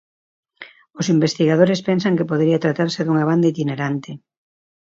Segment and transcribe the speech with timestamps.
[0.99, 4.11] Os investigadores pensan que podería tratarse dunha banda itinerante.